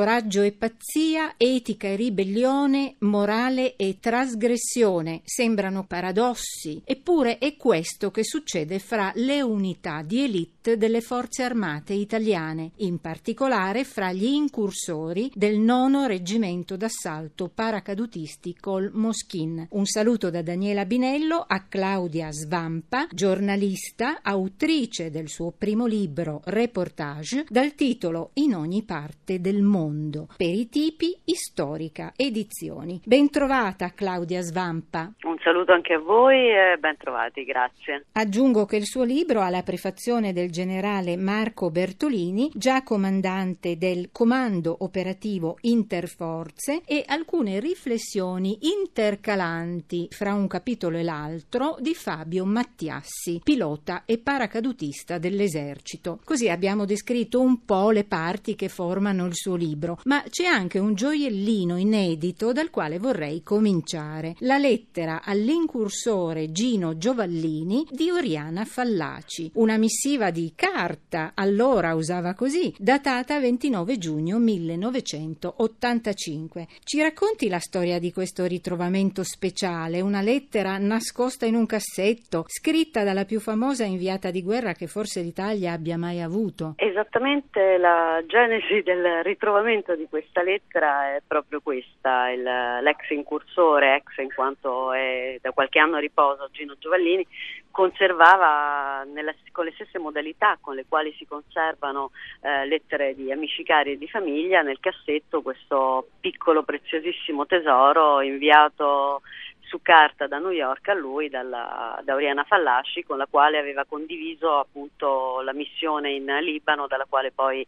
[0.00, 5.20] Coraggio e pazzia, etica e ribellione, morale e trasgressione.
[5.24, 11.92] Sembrano paradossi, eppure è questo che succede fra le unità di elite delle forze armate
[11.92, 19.66] italiane, in particolare fra gli incursori del nono reggimento d'assalto paracadutisti col Moschin.
[19.70, 27.44] Un saluto da Daniela Binello a Claudia Svampa, giornalista, autrice del suo primo libro Reportage,
[27.48, 30.28] dal titolo In ogni parte del mondo mondo.
[30.36, 33.00] Per i tipi, Storica Edizioni.
[33.04, 35.12] Bentrovata Claudia Svampa.
[35.22, 38.06] Un saluto anche a voi e bentrovati, grazie.
[38.12, 44.10] Aggiungo che il suo libro ha la prefazione del generale Marco Bertolini, già comandante del
[44.12, 53.40] Comando Operativo Interforze, e alcune riflessioni intercalanti fra un capitolo e l'altro di Fabio Mattiassi,
[53.42, 56.20] pilota e paracadutista dell'esercito.
[56.24, 60.78] Così abbiamo descritto un po' le parti che formano il suo libro ma c'è anche
[60.78, 64.34] un gioiellino inedito dal quale vorrei cominciare.
[64.40, 72.74] La lettera all'incursore Gino Giovallini di Oriana Fallaci, una missiva di carta, allora usava così,
[72.78, 76.66] datata 29 giugno 1985.
[76.82, 83.04] Ci racconti la storia di questo ritrovamento speciale, una lettera nascosta in un cassetto, scritta
[83.04, 86.74] dalla più famosa inviata di guerra che forse l'Italia abbia mai avuto?
[86.76, 94.18] Esattamente la genesi del ritrovamento di questa lettera è proprio questa, il, l'ex incursore, ex
[94.18, 97.26] in quanto è da qualche anno a riposo Gino Giovallini,
[97.70, 100.29] conservava nella, con le stesse modalità
[100.60, 102.10] con le quali si conservano
[102.42, 109.22] eh, lettere di amici cari e di famiglia nel cassetto questo piccolo preziosissimo tesoro inviato
[109.70, 113.84] su carta da New York a lui dalla, da Oriana Fallaci con la quale aveva
[113.84, 117.64] condiviso appunto la missione in Libano dalla quale poi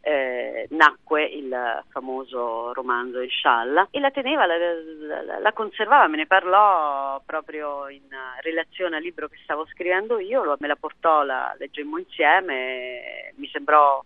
[0.00, 6.26] eh, nacque il famoso romanzo Inshallah e la teneva, la, la, la, conservava, me ne
[6.26, 8.08] parlò proprio in
[8.40, 14.02] relazione al libro che stavo scrivendo io, me la portò, la leggemmo insieme, mi sembrò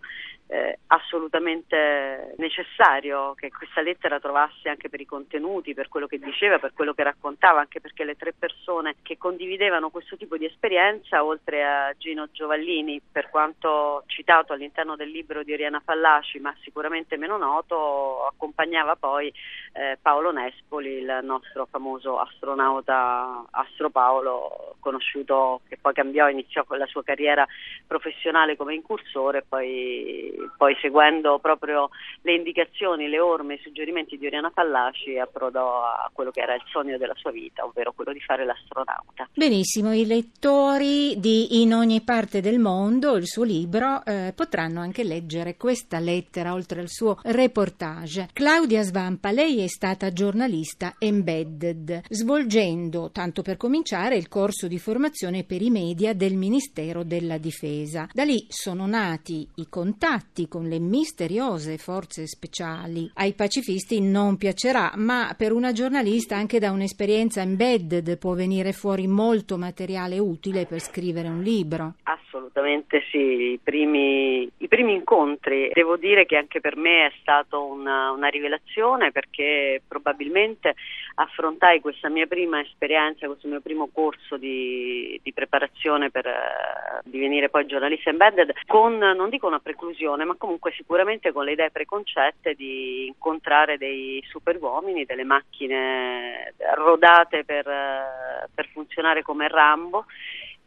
[0.47, 6.57] eh, assolutamente necessario che questa lettera trovasse anche per i contenuti, per quello che diceva,
[6.57, 11.23] per quello che raccontava, anche perché le tre persone che condividevano questo tipo di esperienza,
[11.23, 17.17] oltre a Gino Giovallini, per quanto citato all'interno del libro di Oriana Fallaci, ma sicuramente
[17.17, 19.31] meno noto, accompagnava poi
[19.73, 26.77] eh, Paolo Nespoli, il nostro famoso astronauta Astro Paolo, conosciuto che poi cambiò, iniziò con
[26.77, 27.45] la sua carriera
[27.85, 31.89] professionale come incursore e poi poi seguendo proprio
[32.21, 36.63] le indicazioni, le orme, i suggerimenti di Oriana Fallaci approdò a quello che era il
[36.71, 39.27] sogno della sua vita, ovvero quello di fare l'astronauta.
[39.33, 45.03] Benissimo, i lettori di In ogni parte del mondo, il suo libro, eh, potranno anche
[45.03, 48.29] leggere questa lettera oltre al suo reportage.
[48.33, 55.43] Claudia Svampa, lei è stata giornalista embedded, svolgendo, tanto per cominciare, il corso di formazione
[55.43, 58.07] per i media del Ministero della Difesa.
[58.13, 63.09] Da lì sono nati i contatti contatti con le misteriose forze speciali.
[63.15, 69.07] Ai pacifisti non piacerà, ma per una giornalista anche da un'esperienza embedded può venire fuori
[69.07, 71.95] molto materiale utile per scrivere un libro.
[72.03, 75.71] Assolutamente sì, i primi, i primi incontri.
[75.73, 80.75] Devo dire che anche per me è stata una, una rivelazione perché probabilmente
[81.15, 87.49] affrontai questa mia prima esperienza, questo mio primo corso di, di preparazione per uh, divenire
[87.49, 92.53] poi giornalista embedded con, non dico una preclusione, ma comunque sicuramente con le idee preconcette
[92.53, 100.05] di incontrare dei superuomini, delle macchine rodate per, uh, per funzionare come Rambo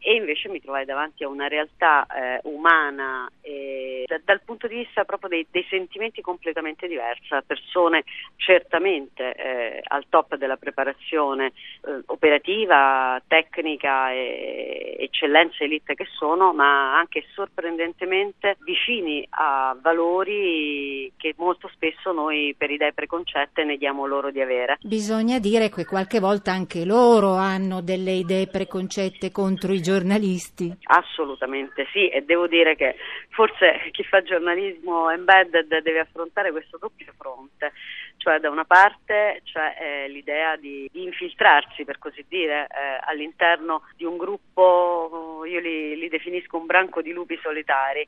[0.01, 4.77] e invece mi trovai davanti a una realtà eh, umana e da, dal punto di
[4.77, 8.05] vista proprio dei, dei sentimenti completamente diversa, persone
[8.37, 11.53] certamente eh, al top della preparazione
[11.83, 21.35] eh, operativa, tecnica e eccellenze elite che sono, ma anche sorprendentemente vicini a valori che
[21.37, 24.79] molto spesso noi per idee preconcette neghiamo loro di avere.
[24.83, 30.77] Bisogna dire che qualche volta anche loro hanno delle idee preconcette contro i giornalisti.
[30.85, 32.95] Assolutamente sì e devo dire che
[33.31, 37.73] forse chi fa giornalismo embedded deve affrontare questo doppio fronte,
[38.19, 43.83] cioè da una parte c'è eh, l'idea di, di, infiltrarsi per così dire eh, all'interno
[43.97, 48.07] di un gruppo, io li, li definisco un branco di lupi solitari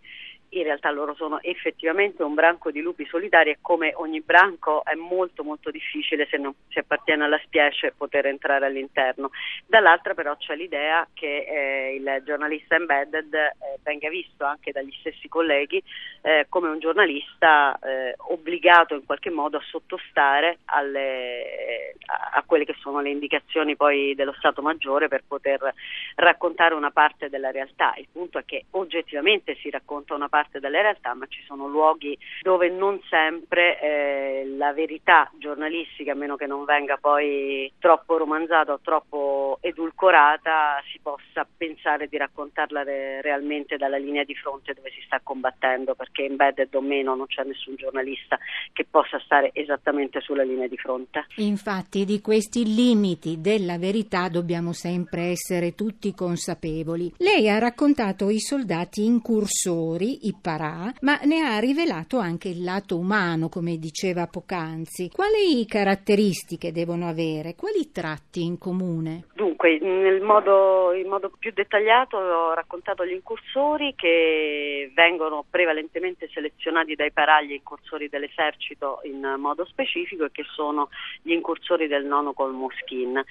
[0.55, 4.95] in realtà loro sono effettivamente un branco di lupi solitari e come ogni branco è
[4.95, 9.31] molto molto difficile se non si appartiene alla specie poter entrare all'interno.
[9.67, 13.53] Dall'altra però c'è l'idea che eh, il giornalista embedded eh,
[13.83, 15.83] venga visto anche dagli stessi colleghi
[16.23, 22.65] eh, come un giornalista eh, obbligato in qualche modo a sottostare alle, a, a quelle
[22.65, 25.73] che sono le indicazioni poi dello Stato Maggiore per poter
[26.17, 27.95] raccontare una parte della realtà.
[27.97, 31.69] Il punto è che oggettivamente si racconta una parte parte della realtà, ma ci sono
[31.69, 38.17] luoghi dove non sempre eh, la verità giornalistica, a meno che non venga poi troppo
[38.17, 44.75] romanzata o troppo edulcorata, si possa pensare di raccontarla re- realmente dalla linea di fronte
[44.75, 48.39] dove si sta combattendo, perché embedded o meno non c'è nessun giornalista
[48.73, 51.27] che possa stare esattamente sulla linea di fronte.
[51.37, 57.13] Infatti di questi limiti della verità dobbiamo sempre essere tutti consapevoli.
[57.19, 62.97] Lei ha raccontato i soldati incursori, i Parà, ma ne ha rivelato anche il lato
[62.97, 65.11] umano, come diceva poc'anzi.
[65.11, 67.55] Quali caratteristiche devono avere?
[67.55, 69.27] Quali tratti in comune?
[69.35, 76.95] Dunque, nel modo, in modo più dettagliato ho raccontato gli incursori che vengono prevalentemente selezionati
[76.95, 80.89] dai paragli incursori dell'esercito in modo specifico e che sono
[81.23, 83.23] gli incursori del nono col Moschin.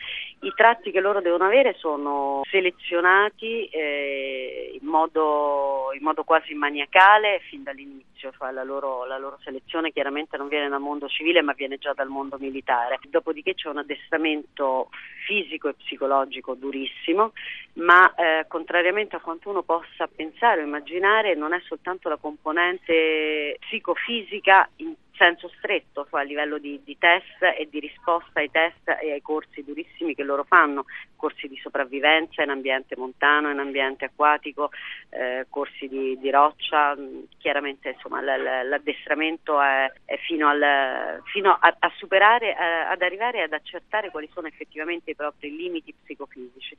[0.41, 4.60] I tratti che loro devono avere sono selezionati eh,
[4.91, 10.47] modo, in modo quasi maniacale fin dall'inizio, cioè la loro, la loro, selezione chiaramente non
[10.47, 12.99] viene dal mondo civile ma viene già dal mondo militare.
[13.09, 14.89] Dopodiché c'è un addestramento
[15.25, 17.31] fisico e psicologico durissimo,
[17.73, 23.57] ma eh, contrariamente a quanto uno possa pensare o immaginare non è soltanto la componente
[23.59, 28.87] psicofisica in senso stretto cioè a livello di, di, test e di risposta ai test
[29.01, 30.85] e ai corsi durissimi che loro fanno,
[31.15, 34.71] corsi di sopravvivenza in ambiente montano, in ambiente acquatico,
[35.09, 36.97] eh, corsi di, di, roccia,
[37.37, 43.43] chiaramente insomma, l- l'addestramento è, è fino, al, fino a, a, superare, a, ad arrivare
[43.43, 46.75] ad accertare quali sono effettivamente i propri limiti psicofisici.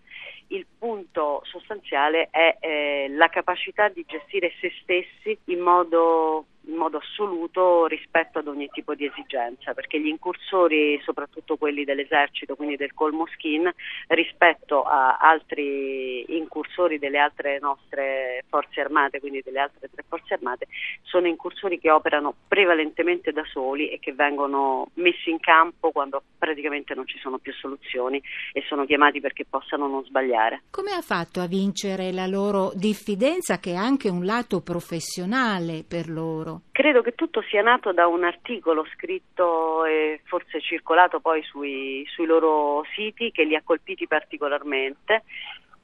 [0.49, 6.99] Il punto sostanziale è eh, la capacità di gestire se stessi in modo in modo
[6.99, 12.95] assoluto rispetto ad ogni tipo di esigenza, perché gli incursori, soprattutto quelli dell'esercito, quindi del
[12.95, 13.71] Colmoskin,
[14.09, 20.67] rispetto a altri incursori delle altre nostre forze armate, quindi delle altre tre forze armate,
[21.03, 26.95] sono incursori che operano prevalentemente da soli e che vengono messi in campo quando praticamente
[26.95, 30.63] non ci sono più soluzioni e sono chiamati perché possano non sbagliare.
[30.71, 36.09] Come ha fatto a vincere la loro diffidenza che è anche un lato professionale per
[36.09, 36.52] loro?
[36.71, 42.27] Credo che tutto sia nato da un articolo scritto e forse circolato poi sui, sui
[42.27, 45.25] loro siti che li ha colpiti particolarmente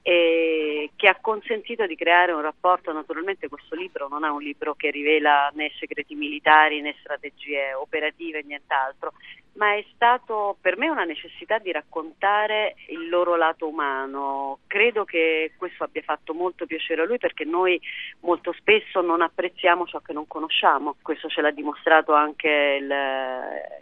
[0.02, 2.92] e che ha consentito di creare un rapporto.
[2.92, 8.42] Naturalmente questo libro non è un libro che rivela né segreti militari né strategie operative,
[8.42, 9.12] nient'altro,
[9.59, 14.61] ma è stato per me una necessità di raccontare il loro lato umano.
[14.69, 17.79] Credo che questo abbia fatto molto piacere a lui perché noi
[18.21, 20.95] molto spesso non apprezziamo ciò che non conosciamo.
[21.03, 22.95] Questo ce l'ha dimostrato anche il,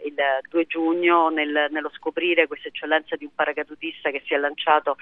[0.05, 0.15] il
[0.49, 4.97] 2 giugno nel, nello scoprire questa eccellenza di un paracadutista che si è lanciato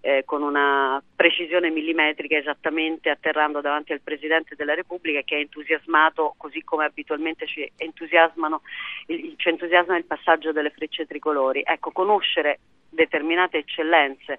[0.00, 6.34] eh, con una precisione millimetrica esattamente atterrando davanti al Presidente della Repubblica che è entusiasmato
[6.36, 8.60] così come abitualmente ci entusiasmano,
[9.06, 10.16] ci entusiasma il passaggio
[10.52, 11.62] delle frecce tricolori.
[11.64, 12.60] Ecco, conoscere
[12.90, 14.38] determinate eccellenze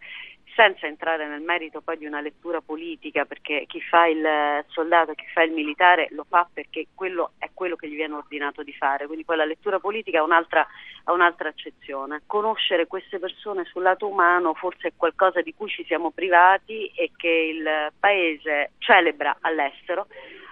[0.55, 5.25] senza entrare nel merito poi di una lettura politica, perché chi fa il soldato, chi
[5.31, 9.05] fa il militare lo fa perché quello è quello che gli viene ordinato di fare,
[9.05, 10.67] quindi poi la lettura politica ha un'altra,
[11.05, 12.23] ha un'altra accezione.
[12.25, 17.11] Conoscere queste persone sul lato umano forse è qualcosa di cui ci siamo privati e
[17.15, 20.07] che il Paese celebra all'estero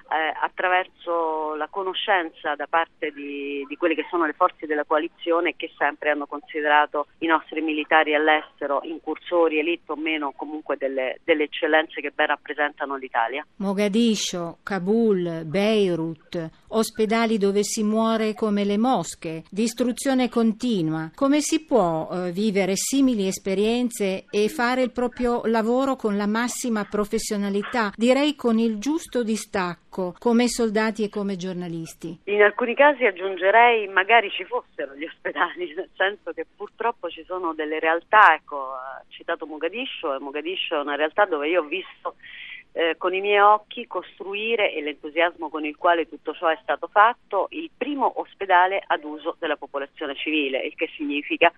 [0.09, 5.55] eh, attraverso la conoscenza da parte di, di, quelle che sono le forze della coalizione
[5.55, 11.43] che sempre hanno considerato i nostri militari all'estero incursori, elite o meno comunque delle, delle
[11.43, 13.45] eccellenze che ben rappresentano l'Italia.
[13.57, 21.11] Mogadiscio, Kabul, Beirut, ospedali dove si muore come le mosche, distruzione continua.
[21.15, 26.85] Come si può eh, vivere simili esperienze e fare il proprio lavoro con la massima
[26.85, 29.86] professionalità, direi con il giusto distacco?
[29.97, 32.19] Poco come soldati e come giornalisti?
[32.25, 37.55] In alcuni casi aggiungerei magari ci fossero gli ospedali, nel senso che purtroppo ci sono
[37.55, 42.15] delle realtà, ecco, ha citato Mogadiscio e Mogadiscio è una realtà dove io ho visto
[42.73, 46.87] eh, con i miei occhi costruire e l'entusiasmo con il quale tutto ciò è stato
[46.87, 51.51] fatto il primo ospedale ad uso della popolazione civile, il che significa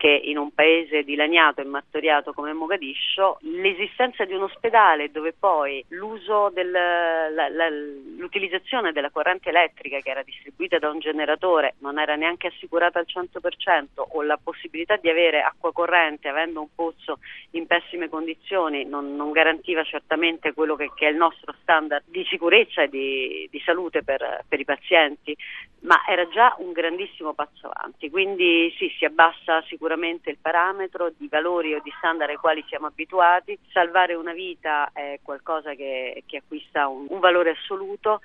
[0.00, 5.84] che in un paese dilaniato e martoriato come Mogadiscio l'esistenza di un ospedale dove poi
[5.90, 12.16] del, la, la, l'utilizzazione della corrente elettrica che era distribuita da un generatore non era
[12.16, 17.18] neanche assicurata al 100% o la possibilità di avere acqua corrente avendo un pozzo
[17.50, 22.24] in pessime condizioni non, non garantiva certamente quello che, che, è il nostro standard di
[22.24, 25.36] sicurezza e di, di salute per, per, i pazienti,
[25.80, 28.08] ma era già un grandissimo passo avanti.
[28.08, 29.88] Quindi sì, si abbassa sicuramente
[30.30, 33.58] il parametro di valori o di standard ai quali siamo abituati.
[33.72, 38.20] Salvare una vita è qualcosa che, che acquista un, un valore assoluto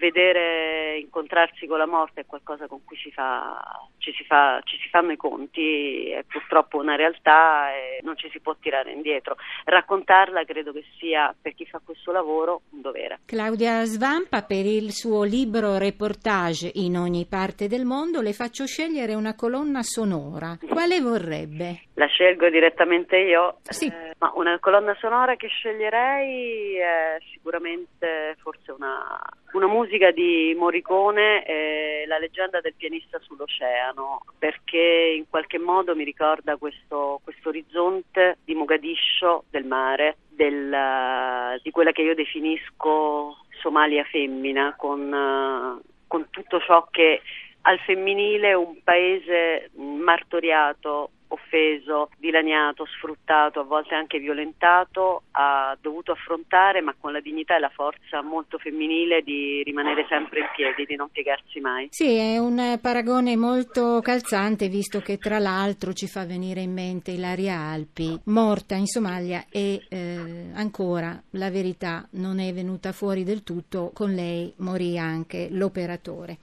[0.00, 3.60] vedere incontrarsi con la morte è qualcosa con cui si fa,
[3.98, 8.28] ci, si fa, ci, si fanno i conti, è purtroppo una realtà e non ci
[8.30, 9.36] si può tirare indietro.
[9.64, 13.20] Raccontarla credo che sia per chi fa questo lavoro un dovere.
[13.26, 19.14] Claudia Svampa, per il suo libro reportage in ogni parte del mondo, le faccio scegliere
[19.14, 20.56] una colonna sonora.
[20.66, 21.82] Quale vorrebbe?
[21.94, 23.58] La scelgo direttamente io.
[23.64, 23.86] Sì.
[23.86, 29.18] Eh, ma una colonna sonora che sceglierei è sicuramente forse una
[29.52, 36.04] una musica di Morricone, eh, La leggenda del pianista sull'oceano, perché in qualche modo mi
[36.04, 44.04] ricorda questo, questo orizzonte di Mogadiscio, del mare, del, di quella che io definisco Somalia
[44.04, 47.20] femmina, con, con tutto ciò che
[47.62, 56.80] al femminile un paese martoriato offeso, dilaniato, sfruttato, a volte anche violentato, ha dovuto affrontare,
[56.80, 60.96] ma con la dignità e la forza molto femminile di rimanere sempre in piedi, di
[60.96, 61.88] non piegarsi mai.
[61.90, 67.12] Sì, è un paragone molto calzante, visto che tra l'altro ci fa venire in mente
[67.12, 73.42] Ilaria Alpi, morta in Somalia e eh, ancora la verità non è venuta fuori del
[73.42, 76.38] tutto, con lei morì anche l'operatore.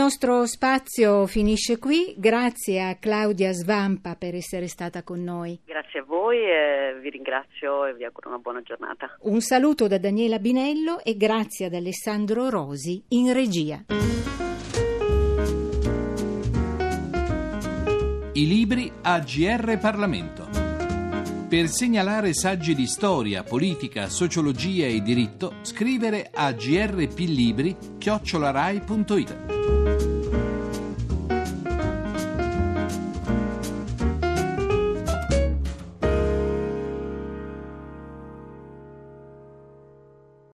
[0.00, 5.60] Nostro spazio finisce qui, grazie a Claudia Svampa per essere stata con noi.
[5.66, 6.38] Grazie a voi,
[7.02, 9.14] vi ringrazio e vi auguro una buona giornata.
[9.24, 13.84] Un saluto da Daniela Binello e grazie ad Alessandro Rosi in regia.
[18.32, 20.48] I libri a GR Parlamento.
[21.46, 29.59] Per segnalare saggi di storia, politica, sociologia e diritto, scrivere a grplibri chiocciolarai.it.